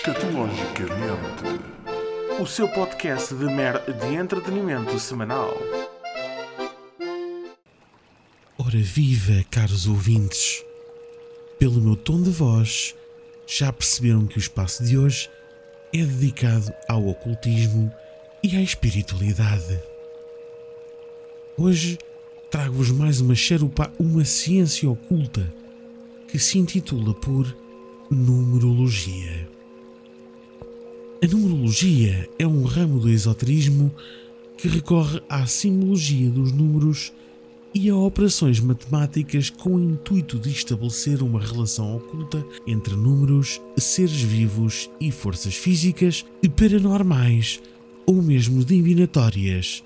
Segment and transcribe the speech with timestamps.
[0.00, 1.60] Escatologicamente,
[2.40, 5.54] o seu podcast de mer de entretenimento semanal.
[8.56, 10.64] Ora viva, caros ouvintes!
[11.58, 12.96] Pelo meu tom de voz,
[13.46, 15.28] já perceberam que o espaço de hoje
[15.92, 17.92] é dedicado ao ocultismo
[18.42, 19.78] e à espiritualidade.
[21.58, 21.98] Hoje
[22.50, 25.52] trago-vos mais uma xerupa, uma ciência oculta,
[26.26, 27.54] que se intitula por
[28.10, 29.49] numerologia.
[31.22, 33.94] A numerologia é um ramo do esoterismo
[34.56, 37.12] que recorre à simbologia dos números
[37.74, 44.22] e a operações matemáticas com o intuito de estabelecer uma relação oculta entre números, seres
[44.22, 47.60] vivos e forças físicas e paranormais
[48.06, 49.84] ou mesmo divinatórias,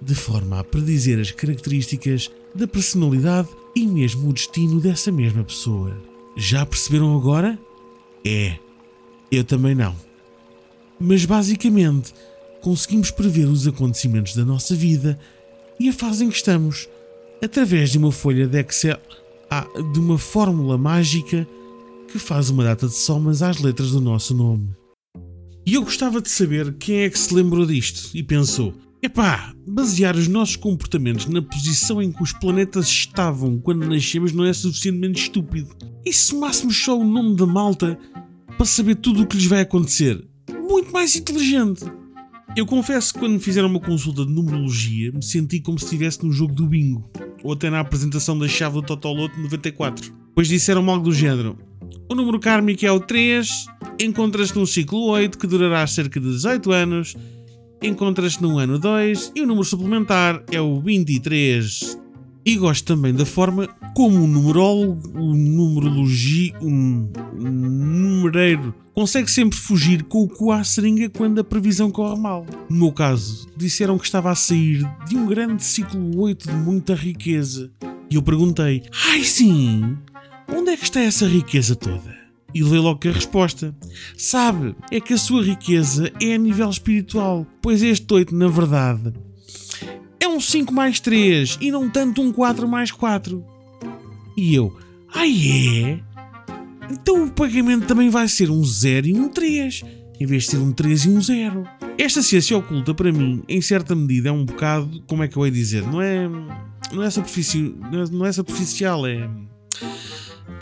[0.00, 5.94] de forma a predizer as características da personalidade e mesmo o destino dessa mesma pessoa.
[6.38, 7.58] Já perceberam agora?
[8.24, 8.56] É,
[9.30, 10.09] eu também não
[11.00, 12.12] mas basicamente
[12.60, 15.18] conseguimos prever os acontecimentos da nossa vida
[15.78, 16.88] e a fase em que estamos,
[17.42, 19.00] através de uma folha de Excel,
[19.50, 21.48] ah, de uma fórmula mágica
[22.12, 24.68] que faz uma data de somas às letras do nosso nome.
[25.66, 30.16] E eu gostava de saber quem é que se lembrou disto e pensou: epá, basear
[30.16, 35.22] os nossos comportamentos na posição em que os planetas estavam quando nascemos não é suficientemente
[35.22, 35.74] estúpido.
[36.04, 37.98] E se somássemos só o nome da malta
[38.56, 40.29] para saber tudo o que lhes vai acontecer?
[40.70, 41.84] Muito mais inteligente.
[42.56, 46.24] Eu confesso que quando me fizeram uma consulta de numerologia me senti como se estivesse
[46.24, 47.08] no jogo do bingo
[47.42, 50.12] ou até na apresentação da chave do Totoloto 94.
[50.34, 51.58] Pois disseram algo do género:
[52.08, 53.48] o número kármico é o 3,
[54.00, 57.16] encontra-se num ciclo 8 que durará cerca de 18 anos,
[57.82, 61.89] encontra-se no ano 2 e o número suplementar é o 23.
[62.44, 69.58] E gosto também da forma como o numerólogo, o numerologia, um, um numereiro, consegue sempre
[69.58, 72.46] fugir com o cu à seringa quando a previsão corre mal.
[72.70, 76.94] No meu caso, disseram que estava a sair de um grande ciclo 8 de muita
[76.94, 77.70] riqueza.
[78.10, 79.96] E eu perguntei: Ai sim?
[80.48, 82.18] Onde é que está essa riqueza toda?
[82.54, 83.74] E levei logo a resposta.
[84.16, 89.12] Sabe, é que a sua riqueza é a nível espiritual, pois este 8, na verdade,
[90.20, 93.42] é um 5 mais 3 e não tanto um 4 mais 4.
[94.36, 94.76] E eu,
[95.12, 96.00] ah é?
[96.90, 99.82] Então o pagamento também vai ser um 0 e um 3,
[100.20, 101.64] em vez de ser um 3 e um 0.
[101.96, 105.46] Esta ciência oculta, para mim, em certa medida, é um bocado, como é que eu
[105.46, 106.28] ia dizer, não é,
[106.92, 107.74] não é, superfici,
[108.10, 109.28] não é superficial, é,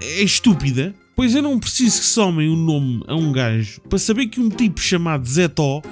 [0.00, 3.98] é estúpida, pois eu não preciso que somem o um nome a um gajo para
[3.98, 5.82] saber que um tipo chamado Zetó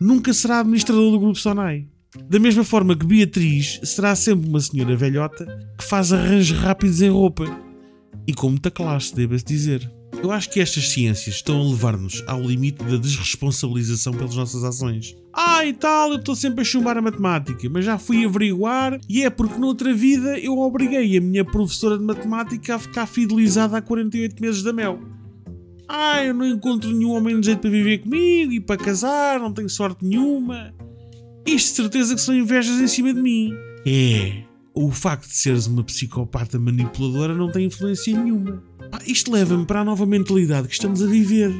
[0.00, 1.86] nunca será administrador do grupo Sonai.
[2.28, 5.46] Da mesma forma que Beatriz será sempre uma senhora velhota
[5.76, 7.44] que faz arranjos rápidos em roupa.
[8.26, 9.98] E com muita classe, deve-se dizer.
[10.22, 15.16] Eu acho que estas ciências estão a levar-nos ao limite da desresponsabilização pelas nossas ações.
[15.32, 19.22] Ah, e tal, eu estou sempre a chumbar a matemática, mas já fui averiguar e
[19.22, 23.82] é porque noutra vida eu obriguei a minha professora de matemática a ficar fidelizada há
[23.82, 24.98] 48 meses da mel.
[25.88, 29.52] Ah, eu não encontro nenhum homem de jeito para viver comigo e para casar, não
[29.52, 30.74] tenho sorte nenhuma.
[31.48, 33.54] Isto de certeza que são invejas em cima de mim.
[33.86, 34.42] É.
[34.74, 38.62] O facto de seres uma psicopata manipuladora não tem influência nenhuma.
[38.90, 41.50] Pá, isto leva-me para a nova mentalidade que estamos a viver.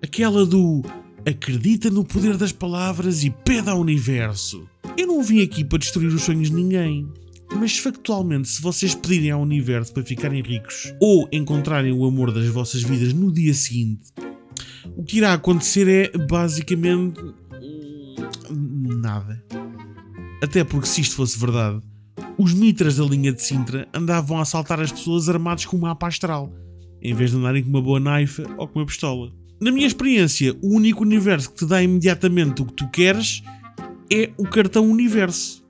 [0.00, 0.82] Aquela do
[1.26, 4.68] acredita no poder das palavras e pede ao universo.
[4.96, 7.08] Eu não vim aqui para destruir os sonhos de ninguém.
[7.56, 12.46] Mas factualmente, se vocês pedirem ao universo para ficarem ricos ou encontrarem o amor das
[12.46, 14.12] vossas vidas no dia seguinte,
[14.96, 17.20] o que irá acontecer é basicamente
[19.16, 19.42] nada.
[20.42, 21.80] Até porque, se isto fosse verdade,
[22.38, 26.08] os mitras da linha de Sintra andavam a assaltar as pessoas armados com uma mapa
[26.08, 26.52] astral,
[27.00, 29.32] em vez de andarem com uma boa naifa ou com uma pistola.
[29.60, 33.42] Na minha experiência, o único universo que te dá imediatamente o que tu queres
[34.12, 35.64] é o cartão universo.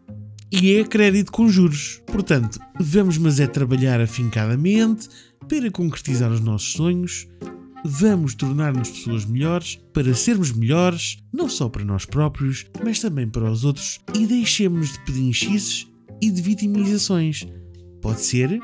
[0.50, 2.02] E é crédito com juros.
[2.06, 5.08] Portanto, vamos mas é trabalhar afincadamente
[5.48, 7.28] para concretizar os nossos sonhos
[7.86, 13.50] vamos tornar-nos pessoas melhores para sermos melhores, não só para nós próprios, mas também para
[13.50, 15.86] os outros e deixemos de pedinchices
[16.20, 17.46] e de vitimizações.
[18.00, 18.60] Pode ser?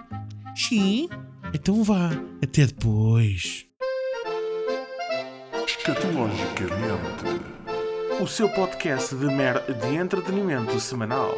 [0.54, 1.08] Sim.
[1.54, 2.10] Então vá.
[2.42, 3.66] Até depois.
[5.66, 7.24] Escatologicamente.
[8.20, 11.34] O seu podcast de mer de entretenimento semanal.